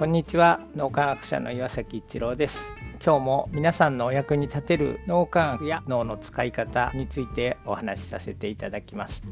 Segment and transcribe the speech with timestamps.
[0.00, 0.60] こんにちは。
[0.76, 2.64] 脳科学者の岩崎一郎です。
[3.04, 9.22] 今日も皆さんのお役に立てる脳科学や脳の使い方についてお話しさせていただきます。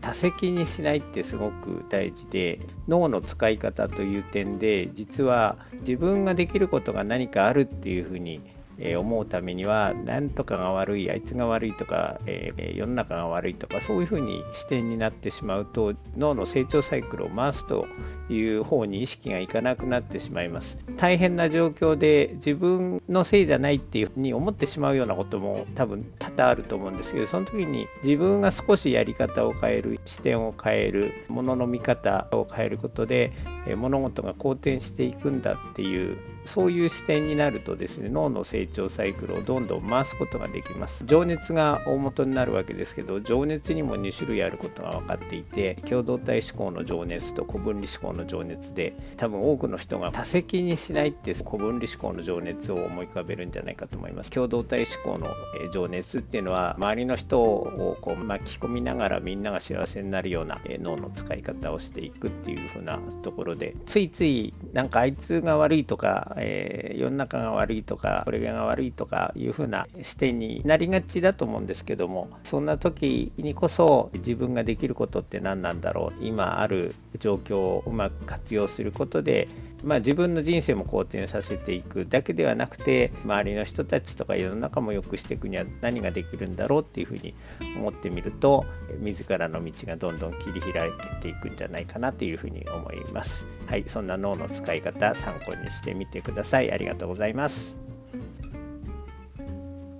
[0.00, 8.40] 多責にしないってすごく大事で脳の使い方という点で実は自分ができることが何かあるっていうふうに
[8.78, 17.86] え思うためには何とかが悪いあいつが悪いとか、えー、世の中が悪いとかそういうふうに視点になってしまうと脳の成長サイクルを回すと
[18.28, 20.78] いう方に意識がいかなくなってしまいます。
[20.96, 33.32] 大変な状況で自分のせいじゃないっていうふうに思ってしまうようなことも多分多々あると思うんですけどその時に自分が少しやり方を変える視点を変えるものの見方を変えることで
[33.76, 41.04] 物事が好転していくんだっていうそういう視点になるとですね脳の成長サイクルをどんどん回すことができます。
[41.06, 54.30] 情熱が大元になるわけですけど情熱にも2種類あることが分かっていて共同体思考の情熱と古分離思考の情熱で多分多くの人が多責にしないって古分離思考の情熱を思い浮かべるんじゃないかと思います。
[54.30, 55.28] 共同体思考の
[55.72, 79.48] 情熱っていうのは周りの人をこう巻き込みながらみんなが幸せになるような脳の使い方をしていくっていう風なところでついついなんかあいつが悪いとかえー、世の中が悪いとかこれがが悪いとかいうふうな視点になりがちだと思うんですけどもそんな時にこそ自分ができることって何なんだろう今ある状況をうまく活用することで
[79.84, 87.34] まあ、自分の人生も好転させていくだけではなくて周りの人たちとか世の中も良くしていくには何ができるんだろうっていうふうに
[87.76, 88.64] 思ってみると
[89.00, 93.44] 自らの道がどんどん切り開けていくんじゃないかなというふうに思います。
[93.66, 96.72] はい、そんな脳の使い方参考にしてみてください。
[96.72, 97.83] ありがとうございます。